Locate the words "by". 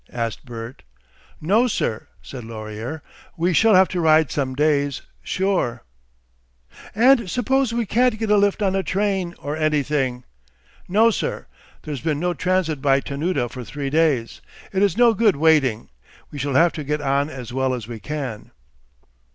12.81-12.99